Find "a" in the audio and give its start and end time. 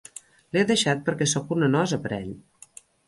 2.13-2.19